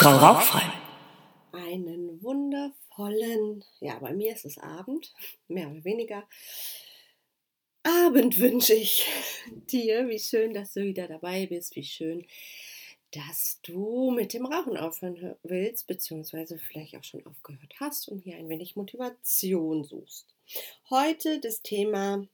Frau 0.00 0.16
Rauchfrei. 0.16 0.62
Einen 1.52 2.22
wundervollen, 2.22 3.62
ja, 3.80 3.98
bei 3.98 4.14
mir 4.14 4.32
ist 4.32 4.46
es 4.46 4.56
Abend, 4.56 5.12
mehr 5.46 5.70
oder 5.70 5.84
weniger. 5.84 6.26
Abend 7.82 8.38
wünsche 8.38 8.72
ich 8.72 9.06
dir. 9.70 10.08
Wie 10.08 10.18
schön, 10.18 10.54
dass 10.54 10.72
du 10.72 10.84
wieder 10.84 11.06
dabei 11.06 11.44
bist. 11.44 11.76
Wie 11.76 11.84
schön, 11.84 12.26
dass 13.10 13.60
du 13.62 14.10
mit 14.10 14.32
dem 14.32 14.46
Rauchen 14.46 14.78
aufhören 14.78 15.36
willst, 15.42 15.86
beziehungsweise 15.86 16.56
vielleicht 16.56 16.96
auch 16.96 17.04
schon 17.04 17.26
aufgehört 17.26 17.74
hast 17.78 18.08
und 18.08 18.20
hier 18.20 18.36
ein 18.36 18.48
wenig 18.48 18.76
Motivation 18.76 19.84
suchst. 19.84 20.34
Heute 20.88 21.40
das 21.40 21.60
Thema 21.60 22.26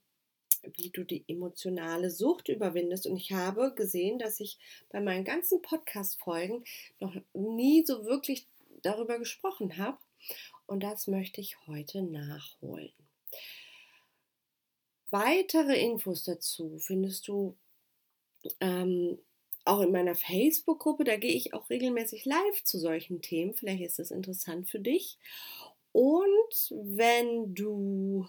wie 0.74 0.90
du 0.90 1.04
die 1.04 1.24
emotionale 1.28 2.10
Sucht 2.10 2.48
überwindest. 2.48 3.06
Und 3.06 3.16
ich 3.16 3.32
habe 3.32 3.74
gesehen, 3.74 4.18
dass 4.18 4.40
ich 4.40 4.58
bei 4.90 5.00
meinen 5.00 5.24
ganzen 5.24 5.62
Podcast-Folgen 5.62 6.64
noch 7.00 7.14
nie 7.34 7.84
so 7.86 8.04
wirklich 8.04 8.46
darüber 8.82 9.18
gesprochen 9.18 9.76
habe. 9.76 9.98
Und 10.66 10.82
das 10.82 11.06
möchte 11.06 11.40
ich 11.40 11.56
heute 11.66 12.02
nachholen. 12.02 12.92
Weitere 15.10 15.78
Infos 15.80 16.24
dazu 16.24 16.78
findest 16.78 17.28
du 17.28 17.56
ähm, 18.60 19.18
auch 19.64 19.80
in 19.80 19.92
meiner 19.92 20.14
Facebook-Gruppe. 20.14 21.04
Da 21.04 21.16
gehe 21.16 21.34
ich 21.34 21.54
auch 21.54 21.68
regelmäßig 21.70 22.24
live 22.24 22.64
zu 22.64 22.78
solchen 22.78 23.22
Themen. 23.22 23.54
Vielleicht 23.54 23.82
ist 23.82 23.98
das 23.98 24.10
interessant 24.10 24.68
für 24.68 24.80
dich. 24.80 25.18
Und 25.92 26.70
wenn 26.70 27.54
du 27.54 28.26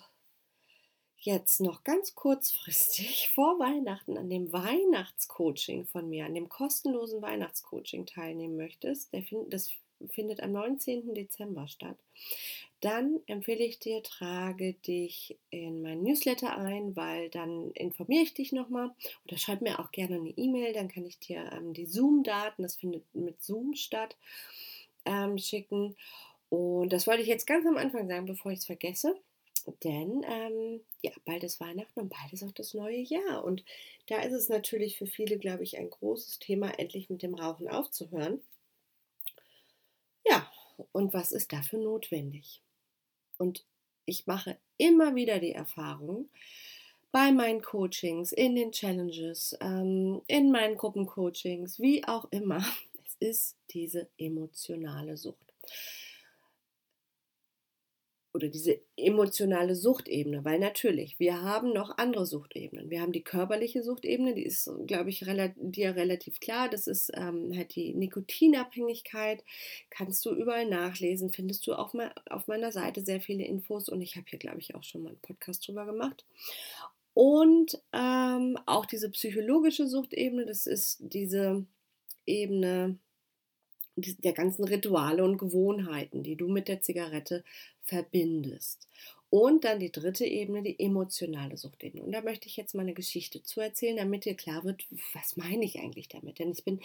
jetzt 1.28 1.60
noch 1.60 1.84
ganz 1.84 2.16
kurzfristig 2.16 3.32
vor 3.36 3.60
Weihnachten 3.60 4.18
an 4.18 4.30
dem 4.30 4.52
Weihnachtscoaching 4.54 5.86
von 5.86 6.10
mir, 6.10 6.26
an 6.26 6.34
dem 6.34 6.48
kostenlosen 6.48 7.22
Weihnachtscoaching 7.22 8.06
teilnehmen 8.06 8.56
möchtest, 8.56 9.14
das 9.50 9.72
findet 10.10 10.42
am 10.42 10.54
19. 10.54 11.14
Dezember 11.14 11.68
statt, 11.68 11.98
dann 12.80 13.20
empfehle 13.26 13.66
ich 13.66 13.80
dir, 13.80 14.02
trage 14.04 14.74
dich 14.74 15.38
in 15.50 15.82
mein 15.82 16.02
Newsletter 16.02 16.58
ein, 16.58 16.96
weil 16.96 17.30
dann 17.30 17.72
informiere 17.72 18.24
ich 18.24 18.34
dich 18.34 18.54
nochmal 18.54 18.92
oder 19.26 19.38
schreib 19.38 19.62
mir 19.62 19.80
auch 19.80 19.92
gerne 19.92 20.16
eine 20.16 20.30
E-Mail, 20.30 20.74
dann 20.74 20.88
kann 20.88 21.06
ich 21.06 21.20
dir 21.20 21.52
ähm, 21.52 21.74
die 21.74 21.88
Zoom-Daten, 21.88 22.62
das 22.62 22.78
findet 22.78 23.04
mit 23.14 23.44
Zoom 23.44 23.74
statt, 23.74 24.16
ähm, 25.04 25.38
schicken. 25.38 25.98
Und 26.50 26.94
das 26.94 27.08
wollte 27.08 27.24
ich 27.24 27.28
jetzt 27.28 27.48
ganz 27.48 27.66
am 27.66 27.76
Anfang 27.76 28.08
sagen, 28.08 28.28
bevor 28.28 28.52
ich 28.54 28.60
es 28.60 28.66
vergesse. 28.66 29.20
Denn 29.84 30.26
ähm, 30.28 30.82
ja, 31.02 31.12
bald 31.26 31.44
ist 31.44 31.60
Weihnachten 31.60 32.00
und 32.00 32.10
bald 32.10 32.32
ist 32.32 32.44
auch 32.44 32.52
das 32.52 32.74
neue 32.74 33.00
Jahr. 33.00 33.44
Und 33.44 33.64
da 34.08 34.22
ist 34.22 34.34
es 34.34 34.50
natürlich 34.50 34.98
für 34.98 35.08
viele, 35.08 35.38
glaube 35.38 35.64
ich, 35.64 35.78
ein 35.78 35.90
großes 35.90 36.40
Thema, 36.40 36.78
endlich 36.80 37.10
mit 37.10 37.22
dem 37.22 37.36
Rauchen 37.36 37.68
aufzuhören. 37.68 38.42
Ja, 40.26 40.52
und 40.92 41.14
was 41.14 41.32
ist 41.32 41.52
dafür 41.54 41.80
notwendig? 41.80 42.62
Und 43.38 43.66
ich 44.06 44.26
mache 44.26 44.58
immer 44.78 45.16
wieder 45.16 45.40
die 45.40 45.54
Erfahrung, 45.54 46.30
bei 47.12 47.32
meinen 47.32 47.62
Coachings, 47.62 48.32
in 48.32 48.56
den 48.56 48.72
Challenges, 48.72 49.58
ähm, 49.62 50.22
in 50.28 50.52
meinen 50.52 50.78
Gruppencoachings, 50.78 51.80
wie 51.80 52.06
auch 52.06 52.26
immer, 52.32 52.58
es 53.06 53.16
ist 53.20 53.56
diese 53.72 54.08
emotionale 54.18 55.18
Sucht 55.18 55.54
oder 58.38 58.50
diese 58.50 58.80
emotionale 58.96 59.76
Suchtebene, 59.76 60.46
weil 60.46 60.60
natürlich, 60.60 61.20
wir 61.20 61.42
haben 61.42 61.74
noch 61.74 61.98
andere 61.98 62.28
Suchtebenen. 62.28 62.92
Wir 62.92 63.02
haben 63.02 63.12
die 63.12 63.24
körperliche 63.24 63.82
Suchtebene, 63.84 64.36
die 64.36 64.46
ist, 64.46 64.70
glaube 64.86 65.10
ich, 65.10 65.26
dir 65.56 65.96
relativ 65.96 66.40
klar. 66.40 66.70
Das 66.70 66.86
ist 66.86 67.12
ähm, 67.16 67.52
halt 67.56 67.76
die 67.76 67.96
Nikotinabhängigkeit. 67.96 69.44
Kannst 69.90 70.24
du 70.26 70.36
überall 70.36 70.70
nachlesen, 70.70 71.32
findest 71.32 71.66
du 71.66 71.74
auch 71.74 71.94
mal 71.94 72.14
auf 72.30 72.48
meiner 72.48 72.72
Seite 72.72 73.02
sehr 73.02 73.20
viele 73.20 73.44
Infos 73.44 73.90
und 73.90 74.02
ich 74.02 74.16
habe 74.16 74.28
hier, 74.30 74.40
glaube 74.40 74.60
ich, 74.60 74.76
auch 74.76 74.84
schon 74.84 75.02
mal 75.02 75.10
einen 75.10 75.22
Podcast 75.22 75.68
drüber 75.68 75.86
gemacht. 75.86 76.24
Und 77.16 77.82
ähm, 77.94 78.60
auch 78.68 78.86
diese 78.86 79.10
psychologische 79.10 79.88
Suchtebene, 79.88 80.46
das 80.46 80.68
ist 80.68 81.00
diese 81.00 81.66
Ebene, 82.28 83.00
der 83.98 84.34
ganzen 84.34 84.64
Rituale 84.64 85.24
und 85.24 85.38
Gewohnheiten, 85.38 86.22
die 86.22 86.36
du 86.36 86.48
mit 86.48 86.68
der 86.68 86.82
Zigarette 86.82 87.44
verbindest. 87.88 88.88
Und 89.30 89.66
dann 89.66 89.80
die 89.80 89.92
dritte 89.92 90.26
Ebene, 90.26 90.64
die 90.64 90.80
emotionale 90.80 91.58
Suchtebene. 91.58 92.02
Und 92.02 92.14
da 92.14 92.22
möchte 92.22 92.48
ich 92.48 92.56
jetzt 92.56 92.74
mal 92.74 92.84
eine 92.84 92.94
Geschichte 92.94 93.44
zu 93.44 93.60
erzählen, 93.60 93.98
damit 93.98 94.24
dir 94.24 94.36
klar 94.36 94.64
wird, 94.64 94.86
was 95.14 95.36
meine 95.36 95.66
ich 95.66 95.80
eigentlich 95.80 96.08
damit. 96.08 96.40
Denn 96.40 96.52
ich 96.52 96.64
bin 96.64 96.80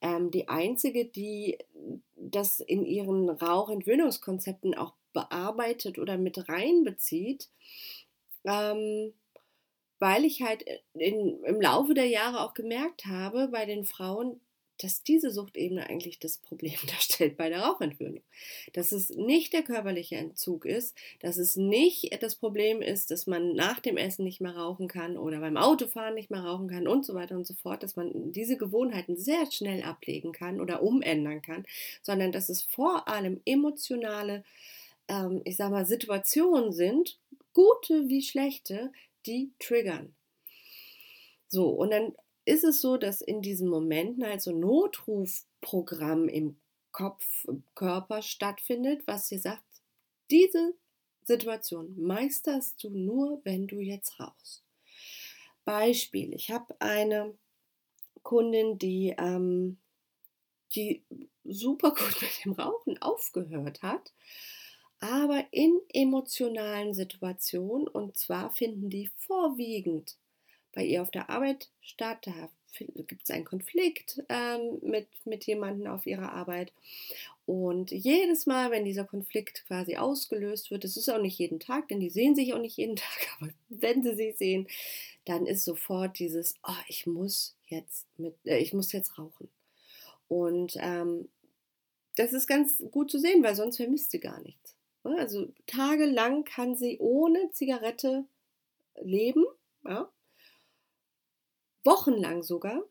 ähm, 0.00 0.32
die 0.32 0.48
Einzige, 0.48 1.04
die 1.04 1.58
das 2.16 2.58
in 2.58 2.84
ihren 2.84 3.30
Rauchentwöhnungskonzepten 3.30 4.74
auch 4.74 4.94
bearbeitet 5.12 6.00
oder 6.00 6.18
mit 6.18 6.48
reinbezieht, 6.48 7.48
ähm, 8.44 9.12
weil 10.00 10.24
ich 10.24 10.42
halt 10.42 10.64
in, 10.94 11.44
im 11.44 11.60
Laufe 11.60 11.94
der 11.94 12.08
Jahre 12.08 12.40
auch 12.40 12.54
gemerkt 12.54 13.06
habe 13.06 13.48
bei 13.48 13.66
den 13.66 13.84
Frauen, 13.84 14.40
dass 14.78 15.02
diese 15.02 15.30
Suchtebene 15.30 15.88
eigentlich 15.88 16.18
das 16.18 16.38
Problem 16.38 16.74
darstellt 16.86 17.36
bei 17.36 17.48
der 17.48 17.60
Rauchentwöhnung. 17.60 18.22
Dass 18.72 18.92
es 18.92 19.10
nicht 19.10 19.52
der 19.52 19.62
körperliche 19.62 20.16
Entzug 20.16 20.64
ist, 20.64 20.96
dass 21.20 21.36
es 21.36 21.56
nicht 21.56 22.22
das 22.22 22.34
Problem 22.34 22.82
ist, 22.82 23.10
dass 23.10 23.26
man 23.26 23.54
nach 23.54 23.80
dem 23.80 23.96
Essen 23.96 24.24
nicht 24.24 24.40
mehr 24.40 24.56
rauchen 24.56 24.88
kann 24.88 25.16
oder 25.16 25.40
beim 25.40 25.56
Autofahren 25.56 26.14
nicht 26.14 26.30
mehr 26.30 26.42
rauchen 26.42 26.68
kann 26.68 26.88
und 26.88 27.04
so 27.04 27.14
weiter 27.14 27.36
und 27.36 27.46
so 27.46 27.54
fort, 27.54 27.82
dass 27.82 27.96
man 27.96 28.32
diese 28.32 28.56
Gewohnheiten 28.56 29.16
sehr 29.16 29.50
schnell 29.50 29.82
ablegen 29.82 30.32
kann 30.32 30.60
oder 30.60 30.82
umändern 30.82 31.42
kann, 31.42 31.64
sondern 32.02 32.32
dass 32.32 32.48
es 32.48 32.62
vor 32.62 33.08
allem 33.08 33.40
emotionale, 33.44 34.44
ähm, 35.08 35.42
ich 35.44 35.56
sag 35.56 35.70
mal, 35.70 35.86
Situationen 35.86 36.72
sind, 36.72 37.18
gute 37.52 38.08
wie 38.08 38.22
schlechte, 38.22 38.92
die 39.26 39.50
triggern. 39.58 40.14
So, 41.48 41.68
und 41.68 41.90
dann 41.90 42.14
ist 42.44 42.64
es 42.64 42.80
so, 42.80 42.96
dass 42.96 43.20
in 43.20 43.42
diesen 43.42 43.68
Momenten 43.68 44.24
halt 44.24 44.42
so 44.42 44.50
ein 44.50 44.60
Notrufprogramm 44.60 46.28
im 46.28 46.56
Kopf, 46.92 47.44
im 47.46 47.64
Körper 47.74 48.22
stattfindet, 48.22 49.06
was 49.06 49.28
dir 49.28 49.40
sagt, 49.40 49.64
diese 50.30 50.74
Situation 51.24 51.94
meisterst 51.98 52.82
du 52.82 52.90
nur, 52.90 53.40
wenn 53.44 53.66
du 53.66 53.80
jetzt 53.80 54.20
rauchst. 54.20 54.62
Beispiel, 55.64 56.34
ich 56.34 56.50
habe 56.50 56.74
eine 56.80 57.34
Kundin, 58.22 58.78
die, 58.78 59.14
ähm, 59.18 59.78
die 60.74 61.02
super 61.44 61.90
gut 61.90 62.16
mit 62.20 62.44
dem 62.44 62.52
Rauchen 62.52 63.00
aufgehört 63.00 63.82
hat, 63.82 64.12
aber 65.00 65.44
in 65.50 65.80
emotionalen 65.92 66.94
Situationen, 66.94 67.88
und 67.88 68.16
zwar 68.16 68.50
finden 68.50 68.90
die 68.90 69.10
vorwiegend 69.16 70.16
bei 70.74 70.84
ihr 70.84 71.02
auf 71.02 71.10
der 71.10 71.30
Arbeit 71.30 71.68
statt. 71.80 72.26
Da 72.26 72.50
gibt 72.78 73.22
es 73.22 73.30
einen 73.30 73.44
Konflikt 73.44 74.22
ähm, 74.28 74.78
mit, 74.82 75.06
mit 75.24 75.44
jemandem 75.44 75.86
auf 75.86 76.06
ihrer 76.06 76.32
Arbeit. 76.32 76.72
Und 77.46 77.90
jedes 77.90 78.46
Mal, 78.46 78.70
wenn 78.70 78.84
dieser 78.84 79.04
Konflikt 79.04 79.64
quasi 79.66 79.96
ausgelöst 79.96 80.70
wird, 80.70 80.84
das 80.84 80.96
ist 80.96 81.08
auch 81.10 81.20
nicht 81.20 81.38
jeden 81.38 81.60
Tag, 81.60 81.88
denn 81.88 82.00
die 82.00 82.10
sehen 82.10 82.34
sich 82.34 82.54
auch 82.54 82.58
nicht 82.58 82.76
jeden 82.76 82.96
Tag, 82.96 83.28
aber 83.38 83.50
wenn 83.68 84.02
sie 84.02 84.14
sich 84.14 84.36
sehen, 84.36 84.66
dann 85.24 85.46
ist 85.46 85.64
sofort 85.64 86.18
dieses, 86.18 86.54
oh, 86.66 86.82
ich 86.88 87.06
muss 87.06 87.56
jetzt 87.66 88.06
mit, 88.18 88.34
äh, 88.44 88.58
ich 88.58 88.72
muss 88.72 88.92
jetzt 88.92 89.18
rauchen. 89.18 89.48
Und 90.28 90.76
ähm, 90.80 91.28
das 92.16 92.32
ist 92.32 92.46
ganz 92.46 92.82
gut 92.90 93.10
zu 93.10 93.18
sehen, 93.18 93.42
weil 93.42 93.54
sonst 93.54 93.76
vermisst 93.76 94.10
sie 94.10 94.20
gar 94.20 94.40
nichts. 94.40 94.74
Ne? 95.02 95.16
Also 95.18 95.48
tagelang 95.66 96.44
kann 96.44 96.76
sie 96.76 96.98
ohne 96.98 97.50
Zigarette 97.52 98.24
leben. 99.00 99.44
Ja? 99.84 100.10
Wochenlang 101.84 102.42
sogar. 102.42 102.82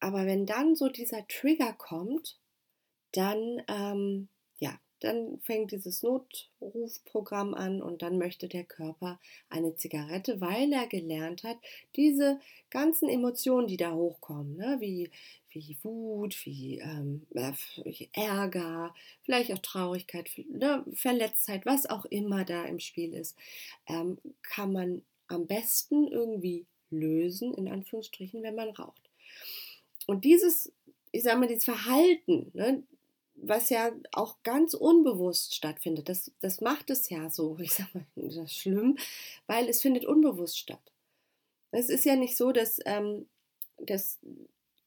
Aber 0.00 0.26
wenn 0.26 0.46
dann 0.46 0.74
so 0.74 0.88
dieser 0.88 1.26
Trigger 1.28 1.72
kommt, 1.74 2.38
dann, 3.12 3.62
ähm, 3.68 4.28
ja, 4.58 4.78
dann 5.00 5.40
fängt 5.40 5.72
dieses 5.72 6.02
Notrufprogramm 6.02 7.54
an 7.54 7.82
und 7.82 8.02
dann 8.02 8.18
möchte 8.18 8.48
der 8.48 8.64
Körper 8.64 9.18
eine 9.48 9.74
Zigarette, 9.74 10.40
weil 10.40 10.72
er 10.72 10.86
gelernt 10.86 11.42
hat, 11.42 11.56
diese 11.96 12.38
ganzen 12.70 13.08
Emotionen, 13.08 13.66
die 13.66 13.76
da 13.76 13.92
hochkommen, 13.92 14.56
ne, 14.56 14.76
wie, 14.80 15.10
wie 15.50 15.76
Wut, 15.82 16.36
wie 16.44 16.78
ähm, 16.78 17.26
äh, 17.34 17.52
Ärger, 18.12 18.94
vielleicht 19.22 19.52
auch 19.52 19.58
Traurigkeit, 19.58 20.30
ne, 20.48 20.84
Verletztheit, 20.94 21.66
was 21.66 21.88
auch 21.88 22.04
immer 22.04 22.44
da 22.44 22.64
im 22.64 22.78
Spiel 22.78 23.14
ist, 23.14 23.36
ähm, 23.86 24.18
kann 24.42 24.72
man 24.72 25.02
am 25.28 25.46
besten 25.46 26.08
irgendwie 26.08 26.66
lösen, 26.90 27.54
in 27.54 27.68
Anführungsstrichen, 27.68 28.42
wenn 28.42 28.54
man 28.54 28.70
raucht. 28.70 29.10
Und 30.06 30.24
dieses, 30.24 30.72
ich 31.12 31.22
sage 31.22 31.38
mal, 31.38 31.48
dieses 31.48 31.64
Verhalten, 31.64 32.50
ne, 32.54 32.82
was 33.34 33.70
ja 33.70 33.90
auch 34.12 34.36
ganz 34.42 34.74
unbewusst 34.74 35.54
stattfindet, 35.54 36.08
das, 36.08 36.30
das 36.40 36.60
macht 36.60 36.90
es 36.90 37.08
ja 37.08 37.30
so, 37.30 37.58
ich 37.60 37.74
sage 37.74 37.90
mal, 37.94 38.28
das 38.28 38.52
schlimm, 38.52 38.98
weil 39.46 39.68
es 39.68 39.82
findet 39.82 40.04
unbewusst 40.04 40.58
statt. 40.58 40.80
Es 41.72 41.88
ist 41.88 42.04
ja 42.04 42.16
nicht 42.16 42.36
so, 42.36 42.52
dass, 42.52 42.80
ähm, 42.84 43.26
dass 43.78 44.18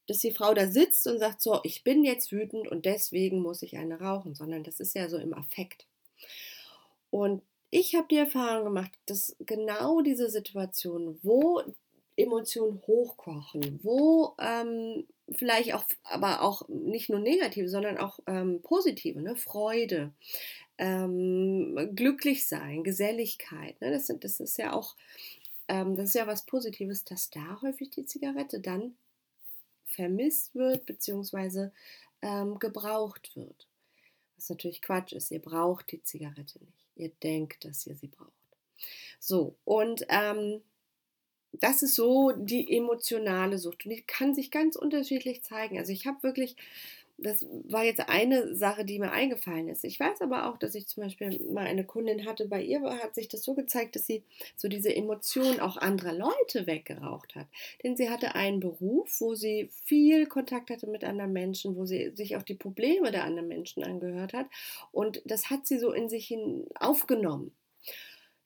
dass 0.06 0.18
die 0.18 0.32
Frau 0.32 0.52
da 0.54 0.68
sitzt 0.68 1.06
und 1.06 1.18
sagt, 1.18 1.40
so, 1.40 1.60
ich 1.62 1.82
bin 1.82 2.04
jetzt 2.04 2.30
wütend 2.30 2.68
und 2.68 2.84
deswegen 2.84 3.40
muss 3.40 3.62
ich 3.62 3.78
eine 3.78 4.00
rauchen, 4.00 4.34
sondern 4.34 4.62
das 4.62 4.80
ist 4.80 4.94
ja 4.94 5.08
so 5.08 5.16
im 5.16 5.34
Affekt. 5.34 5.86
Und 7.10 7.42
ich 7.70 7.94
habe 7.94 8.06
die 8.10 8.18
Erfahrung 8.18 8.64
gemacht, 8.64 8.92
dass 9.06 9.34
genau 9.40 10.00
diese 10.02 10.28
Situation, 10.28 11.18
wo 11.22 11.62
Emotionen 12.16 12.80
hochkochen, 12.86 13.80
wo 13.82 14.34
ähm, 14.38 15.06
vielleicht 15.32 15.74
auch, 15.74 15.84
aber 16.04 16.42
auch 16.42 16.68
nicht 16.68 17.10
nur 17.10 17.18
negative, 17.18 17.68
sondern 17.68 17.98
auch 17.98 18.20
ähm, 18.26 18.60
positive, 18.62 19.20
ne? 19.20 19.36
Freude, 19.36 20.12
ähm, 20.78 21.90
glücklich 21.94 22.46
sein, 22.46 22.84
Geselligkeit, 22.84 23.80
ne? 23.80 23.90
das, 23.90 24.12
das 24.20 24.40
ist 24.40 24.58
ja 24.58 24.72
auch, 24.72 24.96
ähm, 25.68 25.96
das 25.96 26.10
ist 26.10 26.14
ja 26.14 26.26
was 26.26 26.46
Positives, 26.46 27.04
dass 27.04 27.30
da 27.30 27.60
häufig 27.62 27.90
die 27.90 28.06
Zigarette 28.06 28.60
dann 28.60 28.96
vermisst 29.86 30.54
wird, 30.54 30.86
beziehungsweise 30.86 31.72
ähm, 32.22 32.58
gebraucht 32.58 33.34
wird. 33.36 33.66
Was 34.36 34.50
natürlich 34.50 34.82
Quatsch 34.82 35.12
ist, 35.12 35.30
ihr 35.30 35.40
braucht 35.40 35.92
die 35.92 36.02
Zigarette 36.02 36.58
nicht. 36.58 36.84
Ihr 36.96 37.10
denkt, 37.22 37.64
dass 37.64 37.86
ihr 37.86 37.94
sie 37.94 38.08
braucht. 38.08 38.30
So, 39.18 39.54
und 39.64 40.04
ähm, 40.08 40.60
das 41.60 41.82
ist 41.82 41.94
so 41.94 42.32
die 42.36 42.76
emotionale 42.76 43.58
Sucht 43.58 43.84
und 43.84 43.92
die 43.92 44.02
kann 44.02 44.34
sich 44.34 44.50
ganz 44.50 44.76
unterschiedlich 44.76 45.42
zeigen. 45.42 45.78
Also 45.78 45.92
ich 45.92 46.06
habe 46.06 46.22
wirklich, 46.22 46.56
das 47.16 47.46
war 47.68 47.84
jetzt 47.84 48.08
eine 48.08 48.54
Sache, 48.56 48.84
die 48.84 48.98
mir 48.98 49.12
eingefallen 49.12 49.68
ist. 49.68 49.84
Ich 49.84 50.00
weiß 50.00 50.20
aber 50.20 50.48
auch, 50.48 50.58
dass 50.58 50.74
ich 50.74 50.88
zum 50.88 51.04
Beispiel 51.04 51.40
mal 51.52 51.66
eine 51.66 51.84
Kundin 51.84 52.26
hatte, 52.26 52.46
bei 52.46 52.62
ihr 52.62 52.82
hat 52.82 53.14
sich 53.14 53.28
das 53.28 53.44
so 53.44 53.54
gezeigt, 53.54 53.94
dass 53.94 54.06
sie 54.06 54.24
so 54.56 54.68
diese 54.68 54.94
Emotionen 54.94 55.60
auch 55.60 55.76
anderer 55.76 56.12
Leute 56.12 56.66
weggeraucht 56.66 57.34
hat. 57.36 57.46
Denn 57.82 57.96
sie 57.96 58.10
hatte 58.10 58.34
einen 58.34 58.60
Beruf, 58.60 59.20
wo 59.20 59.34
sie 59.34 59.68
viel 59.84 60.26
Kontakt 60.26 60.70
hatte 60.70 60.88
mit 60.88 61.04
anderen 61.04 61.32
Menschen, 61.32 61.76
wo 61.76 61.84
sie 61.84 62.10
sich 62.14 62.36
auch 62.36 62.42
die 62.42 62.54
Probleme 62.54 63.12
der 63.12 63.24
anderen 63.24 63.48
Menschen 63.48 63.84
angehört 63.84 64.32
hat. 64.32 64.46
Und 64.90 65.22
das 65.24 65.50
hat 65.50 65.66
sie 65.66 65.78
so 65.78 65.92
in 65.92 66.08
sich 66.08 66.26
hin 66.26 66.66
aufgenommen. 66.74 67.52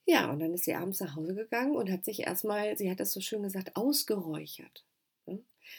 Ja, 0.09 0.31
und 0.31 0.39
dann 0.39 0.55
ist 0.55 0.63
sie 0.63 0.73
abends 0.73 0.99
nach 1.01 1.15
Hause 1.15 1.35
gegangen 1.35 1.75
und 1.75 1.91
hat 1.91 2.03
sich 2.03 2.21
erstmal, 2.21 2.75
sie 2.75 2.89
hat 2.89 2.99
das 2.99 3.13
so 3.13 3.21
schön 3.21 3.43
gesagt, 3.43 3.75
ausgeräuchert. 3.75 4.83
Ne? 5.27 5.37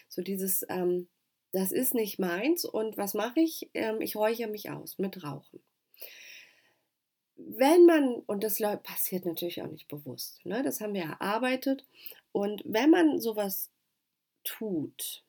So 0.08 0.22
dieses, 0.22 0.64
ähm, 0.68 1.08
das 1.50 1.72
ist 1.72 1.94
nicht 1.94 2.20
meins 2.20 2.64
und 2.64 2.96
was 2.96 3.14
mache 3.14 3.40
ich? 3.40 3.68
Ähm, 3.74 4.00
ich 4.00 4.14
räuchere 4.14 4.48
mich 4.48 4.70
aus 4.70 4.98
mit 4.98 5.24
Rauchen. 5.24 5.58
Wenn 7.34 7.86
man, 7.86 8.20
und 8.26 8.44
das 8.44 8.60
passiert 8.84 9.26
natürlich 9.26 9.62
auch 9.62 9.70
nicht 9.70 9.88
bewusst, 9.88 10.46
ne? 10.46 10.62
das 10.62 10.80
haben 10.80 10.94
wir 10.94 11.02
erarbeitet, 11.02 11.84
und 12.30 12.62
wenn 12.64 12.90
man 12.90 13.18
sowas 13.18 13.68
tut, 14.44 15.24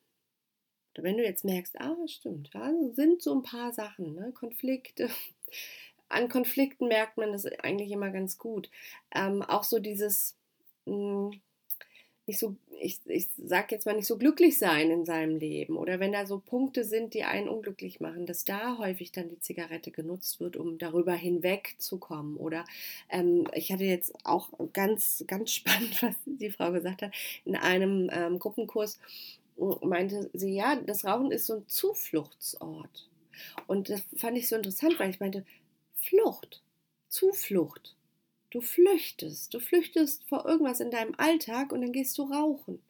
wenn 0.94 1.18
du 1.18 1.24
jetzt 1.24 1.44
merkst, 1.44 1.81
ah, 1.81 1.97
stimmt, 2.06 2.51
ja, 2.54 2.71
sind 2.94 3.24
so 3.24 3.33
ein 3.33 3.42
paar 3.42 3.74
Sachen, 3.74 4.13
ne? 4.13 4.31
Konflikte, 4.33 5.09
an 6.11 6.29
Konflikten 6.29 6.87
merkt 6.87 7.17
man 7.17 7.31
das 7.31 7.45
eigentlich 7.45 7.91
immer 7.91 8.11
ganz 8.11 8.37
gut. 8.37 8.69
Ähm, 9.13 9.41
auch 9.41 9.63
so 9.63 9.79
dieses, 9.79 10.35
mh, 10.85 11.31
hm, 11.31 11.41
nicht 12.27 12.39
so, 12.39 12.55
ich, 12.79 12.99
ich 13.05 13.27
sag 13.43 13.71
jetzt 13.71 13.85
mal 13.85 13.95
nicht 13.95 14.07
so 14.07 14.17
glücklich 14.17 14.57
sein 14.57 14.89
in 14.89 15.05
seinem 15.05 15.37
Leben 15.37 15.75
oder 15.75 15.99
wenn 15.99 16.13
da 16.13 16.25
so 16.25 16.39
Punkte 16.39 16.83
sind, 16.83 17.13
die 17.13 17.23
einen 17.23 17.49
unglücklich 17.49 17.99
machen, 17.99 18.25
dass 18.25 18.45
da 18.45 18.77
häufig 18.77 19.11
dann 19.11 19.29
die 19.29 19.39
Zigarette 19.39 19.91
genutzt 19.91 20.39
wird, 20.39 20.55
um 20.55 20.77
darüber 20.77 21.13
hinwegzukommen. 21.13 22.37
Oder 22.37 22.63
ähm, 23.09 23.47
ich 23.53 23.71
hatte 23.71 23.83
jetzt 23.83 24.13
auch 24.23 24.49
ganz, 24.73 25.23
ganz 25.27 25.51
spannend, 25.55 26.01
was 26.01 26.15
die 26.25 26.51
Frau 26.51 26.71
gesagt 26.71 27.01
hat, 27.01 27.13
in 27.43 27.55
einem 27.55 28.09
ähm, 28.13 28.39
Gruppenkurs 28.39 28.99
hm, 29.57 29.77
meinte 29.81 30.29
sie, 30.33 30.53
ja, 30.53 30.75
das 30.75 31.03
Rauchen 31.03 31.31
ist 31.31 31.47
so 31.47 31.55
ein 31.55 31.67
Zufluchtsort. 31.67 33.09
Und 33.67 33.89
das 33.89 34.01
fand 34.15 34.37
ich 34.37 34.47
so 34.47 34.55
interessant, 34.55 34.99
weil 34.99 35.09
ich 35.09 35.19
meinte, 35.19 35.45
Flucht, 36.01 36.62
Zuflucht. 37.07 37.95
Du 38.50 38.59
flüchtest, 38.59 39.53
du 39.53 39.59
flüchtest 39.59 40.27
vor 40.27 40.45
irgendwas 40.45 40.81
in 40.81 40.92
deinem 40.92 41.15
Alltag 41.18 41.71
und 41.71 41.81
dann 41.81 41.94
gehst 41.94 42.18
du 42.18 42.24
rauchen. 42.24 42.81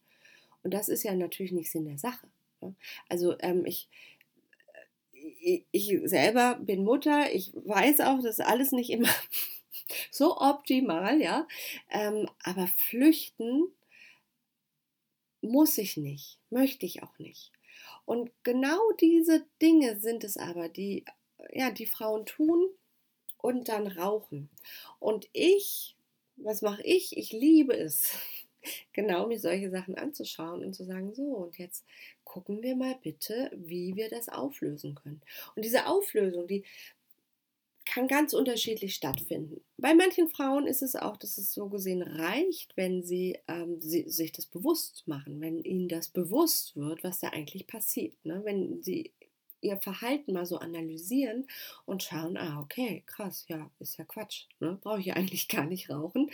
Und 0.62 0.74
das 0.74 0.88
ist 0.88 1.04
ja 1.04 1.14
natürlich 1.14 1.52
nicht 1.52 1.70
Sinn 1.70 1.84
der 1.84 1.98
Sache. 1.98 2.26
Ne? 2.60 2.74
Also 3.08 3.38
ähm, 3.40 3.64
ich, 3.64 3.88
äh, 5.12 5.62
ich 5.70 6.00
selber 6.04 6.56
bin 6.56 6.84
Mutter, 6.84 7.32
ich 7.32 7.52
weiß 7.54 8.00
auch, 8.00 8.16
das 8.16 8.38
ist 8.38 8.44
alles 8.44 8.72
nicht 8.72 8.90
immer 8.90 9.08
so 10.10 10.38
optimal, 10.38 11.20
ja. 11.20 11.46
Ähm, 11.90 12.28
aber 12.42 12.66
flüchten 12.66 13.68
muss 15.42 15.78
ich 15.78 15.96
nicht, 15.96 16.38
möchte 16.50 16.86
ich 16.86 17.02
auch 17.02 17.18
nicht. 17.18 17.52
Und 18.04 18.30
genau 18.42 18.80
diese 19.00 19.46
Dinge 19.60 20.00
sind 20.00 20.24
es 20.24 20.36
aber, 20.36 20.68
die 20.68 21.04
ja, 21.50 21.70
die 21.70 21.86
Frauen 21.86 22.26
tun, 22.26 22.68
und 23.42 23.68
dann 23.68 23.86
rauchen. 23.86 24.48
Und 24.98 25.28
ich, 25.34 25.96
was 26.36 26.62
mache 26.62 26.82
ich? 26.82 27.14
Ich 27.18 27.32
liebe 27.32 27.76
es, 27.76 28.14
genau 28.94 29.26
mir 29.26 29.38
solche 29.38 29.70
Sachen 29.70 29.96
anzuschauen 29.96 30.64
und 30.64 30.72
zu 30.72 30.84
sagen, 30.84 31.14
so, 31.14 31.24
und 31.24 31.58
jetzt 31.58 31.84
gucken 32.24 32.62
wir 32.62 32.74
mal 32.76 32.96
bitte, 33.02 33.50
wie 33.54 33.94
wir 33.94 34.08
das 34.08 34.30
auflösen 34.30 34.94
können. 34.94 35.20
Und 35.54 35.64
diese 35.64 35.86
Auflösung, 35.86 36.46
die 36.46 36.64
kann 37.84 38.06
ganz 38.06 38.32
unterschiedlich 38.32 38.94
stattfinden. 38.94 39.60
Bei 39.76 39.92
manchen 39.92 40.28
Frauen 40.28 40.66
ist 40.66 40.82
es 40.82 40.96
auch, 40.96 41.16
dass 41.16 41.36
es 41.36 41.52
so 41.52 41.68
gesehen 41.68 42.02
reicht, 42.02 42.76
wenn 42.76 43.02
sie, 43.02 43.38
ähm, 43.48 43.82
sie 43.82 44.08
sich 44.08 44.32
das 44.32 44.46
bewusst 44.46 45.02
machen, 45.06 45.40
wenn 45.40 45.62
ihnen 45.62 45.88
das 45.88 46.08
bewusst 46.08 46.76
wird, 46.76 47.02
was 47.04 47.20
da 47.20 47.28
eigentlich 47.28 47.66
passiert. 47.66 48.14
Ne? 48.24 48.40
Wenn 48.44 48.82
sie 48.82 49.12
ihr 49.62 49.78
Verhalten 49.78 50.32
mal 50.32 50.46
so 50.46 50.58
analysieren 50.58 51.46
und 51.86 52.02
schauen, 52.02 52.36
ah, 52.36 52.60
okay, 52.60 53.02
krass, 53.06 53.46
ja, 53.48 53.70
ist 53.78 53.98
ja 53.98 54.04
Quatsch, 54.04 54.46
ne? 54.60 54.78
brauche 54.82 55.00
ich 55.00 55.12
eigentlich 55.16 55.48
gar 55.48 55.64
nicht 55.66 55.90
rauchen 55.90 56.30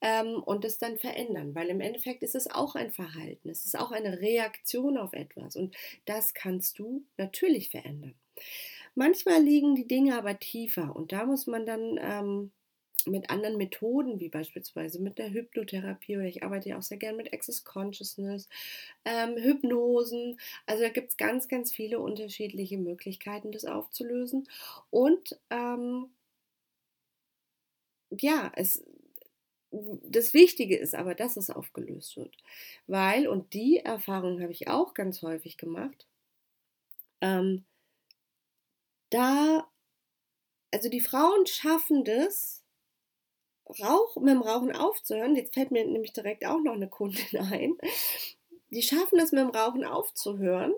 ähm, 0.00 0.42
und 0.42 0.64
es 0.64 0.78
dann 0.78 0.98
verändern, 0.98 1.54
weil 1.54 1.68
im 1.68 1.80
Endeffekt 1.80 2.22
ist 2.22 2.34
es 2.34 2.50
auch 2.50 2.74
ein 2.74 2.92
Verhalten, 2.92 3.48
es 3.50 3.66
ist 3.66 3.78
auch 3.78 3.90
eine 3.92 4.20
Reaktion 4.20 4.98
auf 4.98 5.12
etwas 5.12 5.56
und 5.56 5.76
das 6.06 6.34
kannst 6.34 6.78
du 6.78 7.04
natürlich 7.16 7.70
verändern. 7.70 8.14
Manchmal 8.94 9.42
liegen 9.42 9.74
die 9.74 9.86
Dinge 9.86 10.16
aber 10.16 10.38
tiefer 10.38 10.94
und 10.96 11.12
da 11.12 11.24
muss 11.26 11.46
man 11.46 11.66
dann 11.66 11.98
ähm, 12.00 12.52
mit 13.06 13.30
anderen 13.30 13.56
Methoden, 13.56 14.20
wie 14.20 14.28
beispielsweise 14.28 15.00
mit 15.00 15.18
der 15.18 15.30
Hypnotherapie 15.32 16.16
oder 16.16 16.26
ich 16.26 16.42
arbeite 16.42 16.70
ja 16.70 16.78
auch 16.78 16.82
sehr 16.82 16.98
gerne 16.98 17.16
mit 17.16 17.32
Access 17.32 17.64
Consciousness, 17.64 18.48
ähm, 19.04 19.36
Hypnosen. 19.36 20.38
Also 20.66 20.82
da 20.82 20.88
gibt 20.90 21.10
es 21.10 21.16
ganz, 21.16 21.48
ganz 21.48 21.72
viele 21.72 22.00
unterschiedliche 22.00 22.78
Möglichkeiten, 22.78 23.52
das 23.52 23.64
aufzulösen. 23.64 24.48
Und 24.90 25.38
ähm, 25.50 26.10
ja, 28.10 28.52
es, 28.54 28.84
das 29.70 30.34
Wichtige 30.34 30.76
ist 30.76 30.94
aber, 30.94 31.14
dass 31.14 31.36
es 31.36 31.50
aufgelöst 31.50 32.16
wird. 32.16 32.36
Weil, 32.86 33.28
und 33.28 33.52
die 33.54 33.78
Erfahrung 33.78 34.40
habe 34.40 34.52
ich 34.52 34.68
auch 34.68 34.94
ganz 34.94 35.22
häufig 35.22 35.56
gemacht, 35.56 36.06
ähm, 37.20 37.64
da, 39.10 39.66
also 40.72 40.88
die 40.88 41.00
Frauen 41.00 41.46
schaffen 41.46 42.04
das, 42.04 42.62
Rauch, 43.82 44.16
mit 44.16 44.34
dem 44.34 44.42
Rauchen 44.42 44.72
aufzuhören, 44.74 45.36
jetzt 45.36 45.54
fällt 45.54 45.70
mir 45.70 45.84
nämlich 45.84 46.12
direkt 46.12 46.46
auch 46.46 46.60
noch 46.60 46.74
eine 46.74 46.88
Kundin 46.88 47.24
ein, 47.52 47.76
die 48.70 48.82
schaffen 48.82 49.18
es 49.18 49.32
mit 49.32 49.40
dem 49.40 49.50
Rauchen 49.50 49.84
aufzuhören. 49.84 50.72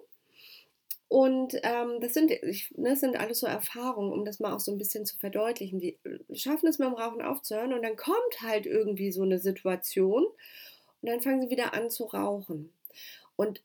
Und 1.08 1.56
ähm, 1.64 1.98
das, 2.00 2.14
sind, 2.14 2.30
ich, 2.30 2.70
ne, 2.76 2.90
das 2.90 3.00
sind 3.00 3.18
alles 3.18 3.40
so 3.40 3.46
Erfahrungen, 3.48 4.12
um 4.12 4.24
das 4.24 4.38
mal 4.38 4.54
auch 4.54 4.60
so 4.60 4.70
ein 4.70 4.78
bisschen 4.78 5.04
zu 5.04 5.18
verdeutlichen. 5.18 5.80
Die 5.80 5.98
schaffen 6.32 6.68
es 6.68 6.78
mit 6.78 6.86
dem 6.86 6.94
Rauchen 6.94 7.20
aufzuhören 7.20 7.72
und 7.72 7.82
dann 7.82 7.96
kommt 7.96 8.40
halt 8.42 8.64
irgendwie 8.64 9.10
so 9.10 9.22
eine 9.22 9.40
Situation 9.40 10.24
und 10.24 11.08
dann 11.08 11.20
fangen 11.20 11.42
sie 11.42 11.50
wieder 11.50 11.74
an 11.74 11.90
zu 11.90 12.04
rauchen. 12.04 12.72
Und 13.34 13.60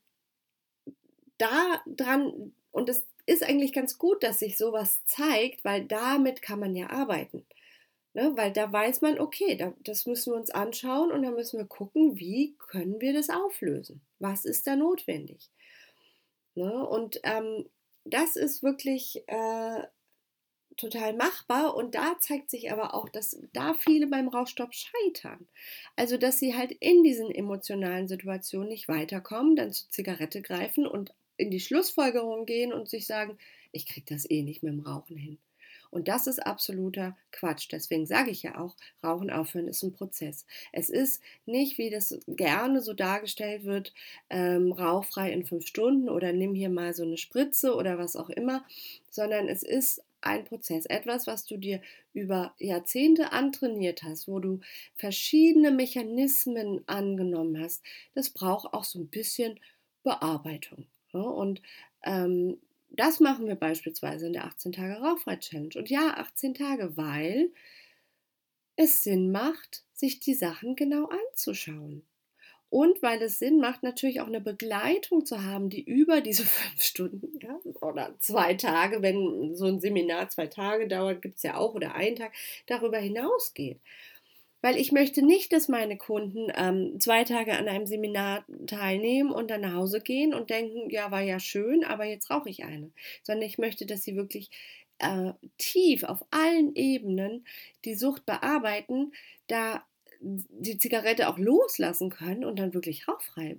da 1.37 1.81
dran, 1.85 2.53
und 2.71 2.89
es 2.89 3.05
ist 3.25 3.43
eigentlich 3.43 3.73
ganz 3.73 3.97
gut, 3.97 4.23
dass 4.23 4.39
sich 4.39 4.57
sowas 4.57 5.03
zeigt, 5.05 5.63
weil 5.63 5.85
damit 5.85 6.41
kann 6.41 6.59
man 6.59 6.75
ja 6.75 6.89
arbeiten. 6.89 7.45
Ne, 8.15 8.31
weil 8.37 8.53
da 8.53 8.71
weiß 8.71 9.01
man, 9.01 9.19
okay, 9.19 9.57
da, 9.57 9.73
das 9.81 10.05
müssen 10.05 10.31
wir 10.31 10.37
uns 10.37 10.49
anschauen 10.49 11.11
und 11.11 11.21
dann 11.23 11.35
müssen 11.35 11.57
wir 11.59 11.65
gucken, 11.65 12.17
wie 12.17 12.55
können 12.57 13.01
wir 13.01 13.11
das 13.13 13.29
auflösen? 13.29 14.01
Was 14.19 14.45
ist 14.45 14.67
da 14.67 14.77
notwendig? 14.77 15.51
Ne, 16.55 16.87
und 16.87 17.19
ähm, 17.23 17.69
das 18.05 18.37
ist 18.37 18.63
wirklich 18.63 19.23
äh, 19.27 19.83
total 20.77 21.13
machbar 21.13 21.75
und 21.75 21.95
da 21.95 22.17
zeigt 22.19 22.49
sich 22.49 22.71
aber 22.71 22.93
auch, 22.93 23.09
dass 23.09 23.37
da 23.53 23.73
viele 23.73 24.07
beim 24.07 24.29
Rauchstopp 24.29 24.73
scheitern. 24.73 25.47
Also, 25.97 26.17
dass 26.17 26.39
sie 26.39 26.55
halt 26.55 26.71
in 26.71 27.03
diesen 27.03 27.31
emotionalen 27.31 28.07
Situationen 28.07 28.69
nicht 28.69 28.87
weiterkommen, 28.87 29.55
dann 29.57 29.73
zur 29.73 29.89
Zigarette 29.89 30.41
greifen 30.41 30.87
und 30.87 31.13
in 31.37 31.51
die 31.51 31.59
Schlussfolgerung 31.59 32.45
gehen 32.45 32.73
und 32.73 32.89
sich 32.89 33.07
sagen, 33.07 33.37
ich 33.73 33.85
kriege 33.85 34.05
das 34.09 34.29
eh 34.29 34.43
nicht 34.43 34.63
mit 34.63 34.73
dem 34.73 34.81
Rauchen 34.81 35.17
hin. 35.17 35.39
Und 35.95 36.09
das 36.09 36.27
ist 36.27 36.45
absoluter 36.45 37.15
Quatsch. 37.31 37.69
Deswegen 37.71 38.05
sage 38.05 38.29
ich 38.29 38.43
ja 38.43 38.59
auch, 38.59 38.75
Rauchen 39.01 39.29
aufhören 39.29 39.69
ist 39.69 39.81
ein 39.81 39.93
Prozess. 39.93 40.45
Es 40.73 40.89
ist 40.89 41.23
nicht, 41.45 41.77
wie 41.77 41.89
das 41.89 42.19
gerne 42.27 42.81
so 42.81 42.91
dargestellt 42.91 43.63
wird, 43.63 43.93
ähm, 44.29 44.73
rauchfrei 44.73 45.31
in 45.31 45.45
fünf 45.45 45.65
Stunden 45.65 46.09
oder 46.09 46.33
nimm 46.33 46.53
hier 46.53 46.69
mal 46.69 46.93
so 46.93 47.03
eine 47.03 47.15
Spritze 47.15 47.75
oder 47.75 47.97
was 47.97 48.17
auch 48.17 48.29
immer, 48.29 48.65
sondern 49.09 49.47
es 49.47 49.63
ist 49.63 50.03
ein 50.19 50.43
Prozess, 50.43 50.85
etwas, 50.85 51.27
was 51.27 51.45
du 51.45 51.55
dir 51.55 51.79
über 52.11 52.53
Jahrzehnte 52.59 53.31
antrainiert 53.31 54.03
hast, 54.03 54.27
wo 54.27 54.39
du 54.39 54.59
verschiedene 54.95 55.71
Mechanismen 55.71 56.83
angenommen 56.87 57.57
hast. 57.57 57.81
Das 58.15 58.31
braucht 58.31 58.73
auch 58.73 58.83
so 58.83 58.99
ein 58.99 59.07
bisschen 59.07 59.61
Bearbeitung. 60.03 60.87
Ja? 61.13 61.21
Und 61.21 61.61
ähm, 62.03 62.57
das 62.99 63.19
machen 63.19 63.47
wir 63.47 63.55
beispielsweise 63.55 64.27
in 64.27 64.33
der 64.33 64.45
18 64.45 64.73
Tage 64.73 64.95
Rauchfrei 64.95 65.37
Challenge. 65.37 65.73
Und 65.75 65.89
ja, 65.89 66.15
18 66.17 66.53
Tage, 66.53 66.97
weil 66.97 67.51
es 68.75 69.03
Sinn 69.03 69.31
macht, 69.31 69.83
sich 69.93 70.19
die 70.19 70.33
Sachen 70.33 70.75
genau 70.75 71.07
anzuschauen. 71.07 72.03
Und 72.69 73.01
weil 73.01 73.21
es 73.21 73.39
Sinn 73.39 73.59
macht, 73.59 73.83
natürlich 73.83 74.19
auch 74.19 74.27
eine 74.27 74.41
Begleitung 74.41 75.25
zu 75.25 75.43
haben, 75.43 75.69
die 75.69 75.83
über 75.83 76.21
diese 76.21 76.43
fünf 76.45 76.81
Stunden 76.81 77.39
ja, 77.41 77.57
oder 77.81 78.15
zwei 78.19 78.55
Tage, 78.55 79.01
wenn 79.01 79.55
so 79.55 79.65
ein 79.65 79.79
Seminar 79.79 80.29
zwei 80.29 80.47
Tage 80.47 80.87
dauert, 80.87 81.21
gibt 81.21 81.37
es 81.37 81.43
ja 81.43 81.55
auch, 81.55 81.73
oder 81.73 81.95
einen 81.95 82.17
Tag, 82.17 82.33
darüber 82.65 82.97
hinausgeht 82.97 83.79
weil 84.65 84.77
ich 84.77 84.91
möchte 84.91 85.21
nicht, 85.21 85.53
dass 85.53 85.67
meine 85.67 85.95
Kunden 85.95 86.51
ähm, 86.55 86.99
zwei 86.99 87.23
Tage 87.23 87.55
an 87.55 87.67
einem 87.67 87.85
Seminar 87.85 88.45
teilnehmen 88.65 89.29
und 89.31 89.51
dann 89.51 89.61
nach 89.61 89.75
Hause 89.75 90.01
gehen 90.01 90.33
und 90.33 90.49
denken, 90.49 90.89
ja, 90.89 91.11
war 91.11 91.21
ja 91.21 91.39
schön, 91.39 91.83
aber 91.83 92.05
jetzt 92.05 92.31
rauche 92.31 92.49
ich 92.49 92.63
eine, 92.63 92.89
sondern 93.21 93.47
ich 93.47 93.59
möchte, 93.59 93.85
dass 93.85 94.01
sie 94.01 94.15
wirklich 94.15 94.49
äh, 94.97 95.33
tief 95.59 96.03
auf 96.03 96.25
allen 96.31 96.73
Ebenen 96.73 97.45
die 97.85 97.93
Sucht 97.93 98.25
bearbeiten, 98.25 99.11
da 99.45 99.85
die 100.19 100.79
Zigarette 100.79 101.29
auch 101.29 101.37
loslassen 101.37 102.09
können 102.09 102.43
und 102.43 102.57
dann 102.57 102.73
wirklich 102.73 103.07
rauchfrei 103.07 103.57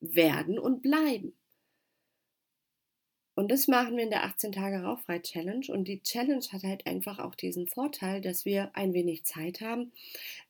werden 0.00 0.58
und 0.58 0.82
bleiben. 0.82 1.37
Und 3.38 3.52
das 3.52 3.68
machen 3.68 3.96
wir 3.96 4.02
in 4.02 4.10
der 4.10 4.24
18 4.24 4.50
Tage 4.50 4.82
Rauchfrei 4.82 5.20
Challenge. 5.20 5.64
Und 5.68 5.86
die 5.86 6.02
Challenge 6.02 6.44
hat 6.50 6.64
halt 6.64 6.88
einfach 6.88 7.20
auch 7.20 7.36
diesen 7.36 7.68
Vorteil, 7.68 8.20
dass 8.20 8.44
wir 8.44 8.70
ein 8.74 8.94
wenig 8.94 9.22
Zeit 9.22 9.60
haben. 9.60 9.92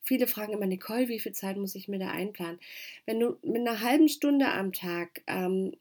Viele 0.01 0.25
fragen 0.25 0.53
immer, 0.53 0.65
Nicole, 0.65 1.07
wie 1.07 1.19
viel 1.19 1.33
Zeit 1.33 1.57
muss 1.57 1.75
ich 1.75 1.87
mir 1.87 1.99
da 1.99 2.09
einplanen? 2.09 2.59
Wenn 3.05 3.19
du 3.19 3.37
mit 3.43 3.57
einer 3.57 3.81
halben 3.81 4.09
Stunde 4.09 4.47
am 4.47 4.73
Tag 4.73 5.21
ähm, 5.27 5.73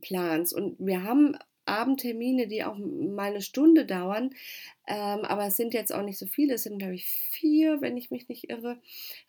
planst 0.00 0.54
und 0.54 0.76
wir 0.78 1.02
haben 1.02 1.36
Abendtermine, 1.74 2.46
die 2.46 2.64
auch 2.64 2.76
mal 2.76 3.30
eine 3.30 3.42
Stunde 3.42 3.86
dauern. 3.86 4.30
Ähm, 4.86 5.20
aber 5.24 5.46
es 5.46 5.56
sind 5.56 5.72
jetzt 5.72 5.94
auch 5.94 6.02
nicht 6.02 6.18
so 6.18 6.26
viele, 6.26 6.54
es 6.54 6.64
sind, 6.64 6.78
glaube 6.78 6.94
ich, 6.94 7.06
vier, 7.06 7.80
wenn 7.80 7.96
ich 7.96 8.10
mich 8.10 8.28
nicht 8.28 8.50
irre. 8.50 8.78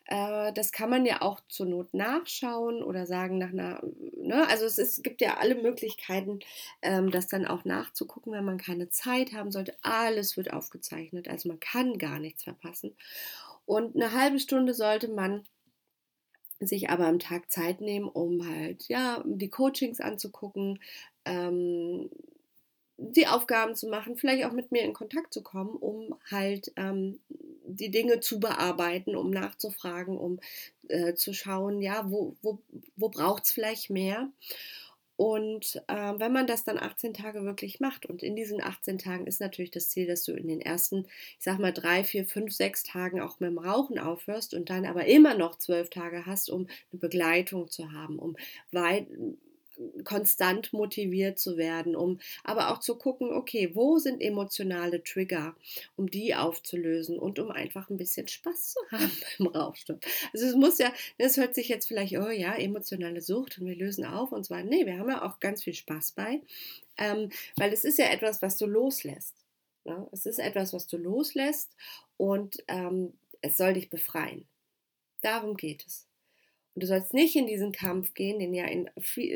Äh, 0.06 0.52
das 0.54 0.72
kann 0.74 0.90
man 0.90 1.06
ja 1.06 1.22
auch 1.22 1.40
zur 1.48 1.66
Not 1.66 1.94
nachschauen 1.94 2.84
oder 2.84 3.06
sagen 3.06 3.38
nach 3.38 3.52
einer, 3.52 3.82
ne? 4.18 4.48
Also 4.50 4.66
es, 4.66 4.78
ist, 4.78 5.04
gibt 5.04 5.22
ja 5.22 5.38
alle 5.38 5.56
Möglichkeiten, 5.56 6.40
ähm, 6.82 7.10
das 7.10 7.28
dann 7.28 7.46
auch 7.46 7.64
nachzugucken, 7.64 8.34
wenn 8.34 8.44
man 8.44 8.58
keine 8.58 8.90
Zeit 8.90 9.32
haben 9.34 9.52
sollte. 9.52 9.76
Alles 9.82 10.36
wird 10.36 10.52
aufgezeichnet, 10.52 11.30
also 11.30 11.48
man 11.48 11.60
kann 11.60 11.98
gar 11.98 12.20
nichts 12.20 12.44
verpassen. 12.44 12.96
Und 13.66 13.96
eine 13.96 14.12
halbe 14.12 14.40
Stunde 14.40 14.74
sollte 14.74 15.08
man 15.08 15.44
sich 16.60 16.90
aber 16.90 17.08
am 17.08 17.20
Tag 17.20 17.52
Zeit 17.52 17.82
nehmen, 17.82 18.08
um 18.08 18.48
halt 18.48 18.88
ja 18.88 19.24
die 19.26 19.50
Coachings 19.50 20.00
anzugucken, 20.00 20.80
ähm, 21.26 22.10
die 22.98 23.28
Aufgaben 23.28 23.76
zu 23.76 23.88
machen, 23.88 24.18
vielleicht 24.18 24.46
auch 24.46 24.52
mit 24.52 24.72
mir 24.72 24.84
in 24.84 24.94
Kontakt 24.94 25.34
zu 25.34 25.44
kommen, 25.44 25.76
um 25.76 26.16
halt 26.32 26.72
ähm, 26.78 27.20
die 27.66 27.92
Dinge 27.92 28.20
zu 28.20 28.40
bearbeiten, 28.40 29.16
um 29.16 29.32
nachzufragen, 29.32 30.18
um 30.18 30.40
äh, 30.88 31.14
zu 31.14 31.34
schauen, 31.34 31.82
ja, 31.82 32.10
wo, 32.10 32.36
wo, 32.42 32.60
wo 32.96 33.10
braucht 33.10 33.46
es 33.46 33.52
vielleicht 33.52 33.90
mehr. 33.90 34.30
Und 35.18 35.82
äh, 35.88 36.14
wenn 36.18 36.34
man 36.34 36.46
das 36.46 36.66
dann 36.66 36.78
18 36.78 37.14
Tage 37.14 37.46
wirklich 37.46 37.80
macht, 37.80 38.06
und 38.06 38.22
in 38.22 38.36
diesen 38.36 38.62
18 38.62 38.98
Tagen 38.98 39.28
ist 39.28 39.40
natürlich 39.40 39.72
das 39.72 39.90
Ziel, 39.90 40.08
dass 40.08 40.24
du 40.24 40.34
in 40.34 40.48
den 40.48 40.60
ersten, 40.60 41.06
ich 41.38 41.44
sag 41.44 41.58
mal, 41.58 41.72
drei, 41.72 42.04
vier, 42.04 42.26
fünf, 42.26 42.54
sechs 42.54 42.84
Tagen 42.84 43.22
auch 43.22 43.40
mit 43.40 43.50
dem 43.50 43.58
Rauchen 43.58 43.98
aufhörst 43.98 44.54
und 44.54 44.70
dann 44.70 44.86
aber 44.86 45.06
immer 45.06 45.36
noch 45.36 45.58
zwölf 45.58 45.90
Tage 45.90 46.26
hast, 46.26 46.50
um 46.50 46.68
eine 46.92 47.00
Begleitung 47.00 47.70
zu 47.70 47.94
haben, 47.94 48.20
um 48.20 48.36
weit, 48.72 49.08
konstant 50.04 50.74
motiviert 50.74 51.40
zu 51.40 51.58
werden, 51.58 51.96
um 51.96 52.20
aber 52.44 52.72
auch 52.72 52.80
zu 52.80 52.98
gucken, 52.98 53.32
okay, 53.32 53.72
wo 53.74 53.98
sind 53.98 54.22
emotionale 54.22 55.04
Trigger, 55.04 55.56
um 55.96 56.10
die 56.10 56.36
aufzulösen 56.36 57.20
und 57.20 57.40
um 57.40 57.52
einfach 57.52 57.90
ein 57.90 57.98
bisschen 57.98 58.28
Spaß 58.28 58.74
zu 58.74 58.80
haben 58.92 59.12
beim 59.38 59.48
Rauchstoff. 59.48 60.00
Also 60.34 60.46
es 60.46 60.56
muss 60.56 60.78
ja, 60.78 60.94
das 61.18 61.38
hört 61.38 61.56
sich 61.56 61.68
jetzt 61.70 61.88
vielleicht, 61.88 62.18
oh 62.18 62.30
ja, 62.30 62.56
emotionale 62.56 63.22
Sucht 63.22 63.60
und 63.60 63.68
wir 63.68 63.76
lösen 63.76 64.06
auf 64.06 64.32
und 64.32 64.46
zwar, 64.46 64.64
nee, 64.64 64.86
wir 64.86 64.98
haben 65.00 65.10
ja 65.10 65.24
auch 65.24 65.40
ganz 65.40 65.64
viel 65.64 65.74
Spaß 65.74 66.14
bei, 66.14 66.42
ähm, 66.98 67.30
weil 67.56 67.74
es 67.74 67.86
ist 67.86 68.00
ja 68.00 68.06
etwas, 68.06 68.42
was 68.42 68.58
du 68.58 68.66
loslässt. 68.66 69.36
Ne? 69.84 70.08
Es 70.12 70.26
ist 70.26 70.40
etwas, 70.40 70.74
was 70.74 70.88
du 70.88 70.98
loslässt 70.98 71.72
und 72.18 72.64
ähm, 72.68 73.14
es 73.42 73.58
soll 73.58 73.74
dich 73.74 73.90
befreien. 73.90 74.48
Darum 75.22 75.56
geht 75.58 75.86
es. 75.86 76.08
Du 76.76 76.86
sollst 76.88 77.14
nicht 77.14 77.36
in 77.36 77.48
diesen 77.48 77.72
Kampf 77.72 78.14
gehen, 78.14 78.40
den 78.40 78.54
ja 78.54 78.66
in, 78.66 78.90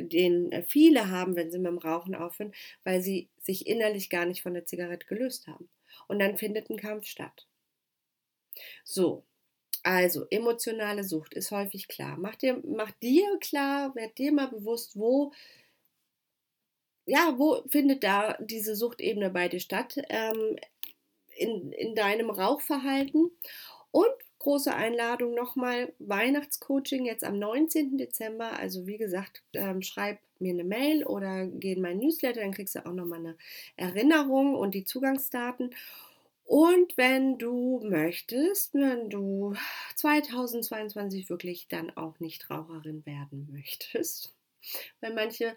den 0.10 0.51
äh, 0.51 0.63
viele 0.63 1.10
haben, 1.10 1.36
wenn 1.36 1.51
sie 1.51 1.60
mit 1.60 1.67
dem 1.72 1.77
Rauchen 1.77 2.15
aufhören, 2.15 2.53
weil 2.84 3.01
sie 3.01 3.29
sich 3.41 3.67
innerlich 3.67 4.10
gar 4.10 4.25
nicht 4.25 4.41
von 4.41 4.53
der 4.53 4.65
Zigarette 4.65 5.08
gelöst 5.08 5.48
haben. 5.48 5.69
Und 6.08 6.19
dann 6.19 6.38
findet 6.38 6.69
ein 6.69 6.77
Kampf 6.77 7.05
statt. 7.05 7.48
So, 8.84 9.24
also 9.84 10.25
emotionale 10.29 11.03
Sucht 11.03 11.34
ist 11.34 11.51
häufig 11.51 11.88
klar. 11.88 12.17
Mach 12.17 12.36
dir, 12.36 12.62
mach 12.65 12.91
dir 12.91 13.38
klar, 13.39 13.96
werd 13.96 14.17
dir 14.17 14.31
mal 14.34 14.50
bewusst, 14.50 14.98
wo 14.98 15.31
ja, 17.05 17.34
wo 17.38 17.63
findet 17.67 18.03
da 18.03 18.38
diese 18.39 18.75
Suchtebene 18.75 19.31
bei 19.31 19.50
dir 19.50 19.60
statt? 19.60 19.96
Ähm, 20.10 20.58
in, 21.39 21.72
in 21.72 21.96
deinem 21.96 22.29
Rauchverhalten. 22.29 23.31
Und 23.91 24.13
große 24.50 24.74
Einladung 24.74 25.36
nochmal, 25.36 25.94
Weihnachtscoaching 26.00 27.06
jetzt 27.06 27.24
am 27.24 27.38
19. 27.38 28.00
Dezember. 28.00 28.58
Also 28.58 28.88
wie 28.88 28.98
gesagt, 28.98 29.44
ähm, 29.53 29.84
schreib 29.84 30.18
mir 30.39 30.53
eine 30.53 30.63
Mail 30.63 31.06
oder 31.06 31.46
geh 31.46 31.74
in 31.74 31.82
mein 31.82 32.00
Newsletter, 32.00 32.41
dann 32.41 32.53
kriegst 32.53 32.74
du 32.74 32.84
auch 32.84 32.94
nochmal 32.94 33.20
eine 33.20 33.38
Erinnerung 33.75 34.56
und 34.56 34.74
die 34.74 34.86
Zugangsdaten. 34.86 35.75
Und 36.46 36.98
wenn 36.98 37.38
du 37.38 37.79
möchtest, 37.84 38.74
wenn 38.74 39.12
du 39.12 39.53
2022 39.98 41.29
wirklich 41.29 41.68
dann 41.68 41.96
auch 41.96 42.20
nicht 42.20 42.50
Raucherin 42.50 43.06
werden 43.06 43.50
möchtest, 43.51 44.34
weil 45.00 45.13
manche 45.13 45.56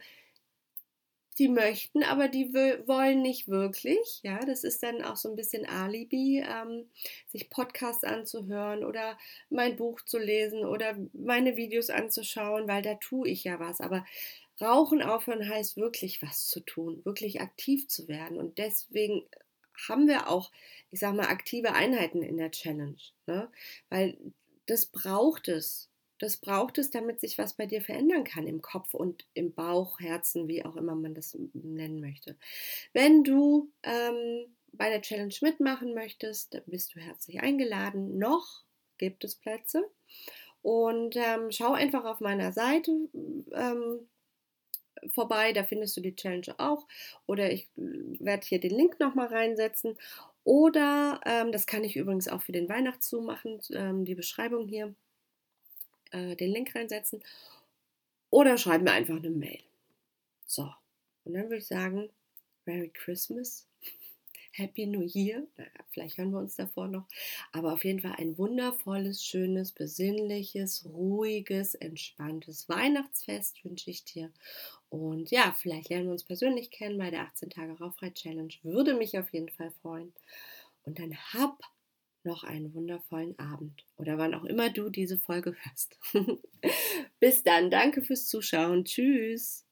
die 1.39 1.49
möchten, 1.49 2.03
aber 2.03 2.29
die 2.29 2.53
wollen 2.53 3.23
nicht 3.23 3.49
wirklich. 3.49 4.21
Ja, 4.23 4.41
das 4.41 4.65
ist 4.65 4.83
dann 4.83 5.03
auch 5.03 5.17
so 5.17 5.31
ein 5.31 5.37
bisschen 5.37 5.67
Alibi, 5.67 6.45
ähm, 6.47 6.91
sich 7.29 7.51
Podcasts 7.51 8.05
anzuhören 8.05 8.85
oder 8.85 9.19
mein 9.51 9.77
Buch 9.77 10.01
zu 10.03 10.19
lesen 10.19 10.65
oder 10.65 10.97
meine 11.13 11.57
Videos 11.57 11.91
anzuschauen, 11.91 12.69
weil 12.69 12.83
da 12.83 12.95
tue 12.95 13.29
ich 13.29 13.45
ja 13.45 13.59
was. 13.59 13.81
Aber 13.81 14.05
Rauchen 14.61 15.03
aufhören 15.03 15.49
heißt 15.49 15.77
wirklich 15.77 16.23
was 16.23 16.47
zu 16.49 16.61
tun, 16.61 17.05
wirklich 17.05 17.41
aktiv 17.41 17.89
zu 17.89 18.09
werden. 18.09 18.39
Und 18.39 18.59
deswegen 18.59 19.25
haben 19.89 20.07
wir 20.07 20.29
auch, 20.29 20.53
ich 20.91 21.01
sag 21.01 21.15
mal, 21.15 21.27
aktive 21.27 21.75
Einheiten 21.75 22.23
in 22.23 22.37
der 22.37 22.51
Challenge. 22.51 22.99
Ne? 23.27 23.51
Weil 23.89 24.17
das 24.67 24.87
braucht 24.87 25.49
es. 25.49 25.89
Das 26.23 26.37
braucht 26.37 26.79
es, 26.79 26.91
damit 26.91 27.19
sich 27.19 27.37
was 27.37 27.55
bei 27.55 27.67
dir 27.67 27.83
verändern 27.83 28.23
kann 28.23 28.47
im 28.47 28.63
Kopf 28.63 28.95
und 28.95 29.27
im 29.35 29.53
Bauch, 29.53 29.99
Herzen, 29.99 30.47
wie 30.47 30.65
auch 30.65 30.77
immer 30.77 30.95
man 30.95 31.15
das 31.15 31.37
nennen 31.53 32.01
möchte. 32.01 32.37
Wenn 32.93 33.25
du 33.25 33.73
ähm, 33.83 34.55
bei 34.71 34.89
der 34.89 35.03
Challenge 35.03 35.35
mitmachen 35.41 35.95
möchtest, 35.95 36.55
dann 36.55 36.63
bist 36.67 36.95
du 36.95 37.01
herzlich 37.01 37.41
eingeladen. 37.41 38.19
Noch 38.19 38.63
gibt 38.99 39.25
es 39.25 39.35
Plätze. 39.35 39.91
Und 40.63 41.17
ähm, 41.17 41.51
schau 41.51 41.73
einfach 41.73 42.05
auf 42.05 42.21
meiner 42.21 42.53
Seite 42.53 42.93
ähm, 43.53 44.09
vorbei, 45.09 45.53
da 45.53 45.65
findest 45.65 45.97
du 45.97 46.03
die 46.03 46.15
Challenge 46.15 46.55
auch. 46.59 46.87
Oder 47.27 47.51
ich 47.51 47.69
werde 47.75 48.47
hier 48.47 48.61
den 48.61 48.77
Link 48.77 49.01
nochmal 49.01 49.27
reinsetzen. 49.27 49.99
Oder, 50.45 51.21
ähm, 51.27 51.51
das 51.51 51.67
kann 51.67 51.83
ich 51.83 51.97
übrigens 51.97 52.29
auch 52.29 52.43
für 52.43 52.53
den 52.53 52.69
Weihnachtszoom 52.69 53.27
machen, 53.27 53.61
ähm, 53.73 54.05
die 54.05 54.15
Beschreibung 54.15 54.69
hier 54.69 54.95
äh, 56.13 56.37
den 56.37 56.51
Link 56.51 56.75
reinsetzen 56.75 57.23
oder 58.31 58.57
schreib 58.57 58.83
mir 58.83 58.93
einfach 58.93 59.17
eine 59.17 59.31
Mail. 59.31 59.63
So, 60.47 60.73
und 61.25 61.35
dann 61.35 61.45
würde 61.45 61.59
ich 61.59 61.67
sagen, 61.67 62.11
Merry 62.65 62.91
Christmas, 62.93 63.67
Happy 64.53 64.87
New 64.87 65.03
Year. 65.03 65.47
Naja, 65.57 65.71
vielleicht 65.91 66.19
hören 66.19 66.31
wir 66.31 66.39
uns 66.39 66.57
davor 66.57 66.89
noch. 66.89 67.07
Aber 67.53 67.73
auf 67.73 67.85
jeden 67.85 68.01
Fall 68.01 68.15
ein 68.19 68.37
wundervolles, 68.39 69.25
schönes, 69.25 69.73
besinnliches, 69.73 70.85
ruhiges, 70.85 71.75
entspanntes 71.75 72.69
Weihnachtsfest 72.69 73.65
wünsche 73.65 73.91
ich 73.91 74.05
dir. 74.05 74.31
Und 74.91 75.31
ja, 75.31 75.55
vielleicht 75.59 75.89
lernen 75.89 76.07
wir 76.07 76.13
uns 76.13 76.25
persönlich 76.25 76.71
kennen 76.71 76.99
bei 76.99 77.11
der 77.11 77.23
18 77.23 77.51
Tage 77.51 77.79
Rauchfrei 77.79 78.11
Challenge. 78.11 78.53
Würde 78.63 78.95
mich 78.95 79.19
auf 79.19 79.33
jeden 79.33 79.49
Fall 79.49 79.73
freuen. 79.83 80.13
und 80.85 80.99
dann 80.99 81.17
hab 81.33 81.59
noch 82.25 82.45
einen 82.45 82.75
wundervollen 82.75 83.39
Abend 83.39 83.85
oder 83.97 84.19
wann 84.19 84.35
auch 84.35 84.45
immer 84.45 84.71
du 84.71 84.91
diese 84.91 85.19
Folge 85.19 85.55
hörst. 85.63 85.99
Bis 87.21 87.43
dann, 87.43 87.71
danke 87.71 88.03
fürs 88.03 88.27
Zuschauen. 88.29 88.85
Tschüss. 88.85 89.67